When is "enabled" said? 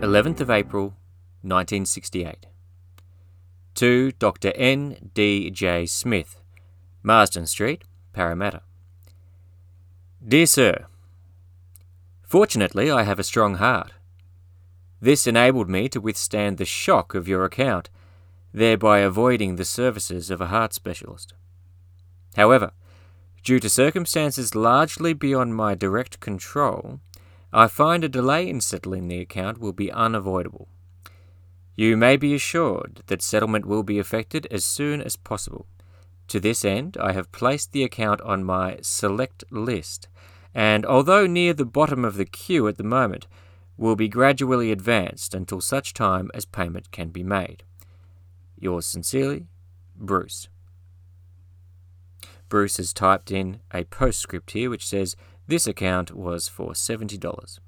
15.26-15.68